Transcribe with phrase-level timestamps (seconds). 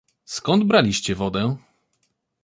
[0.25, 1.57] "Skąd braliście wodę?"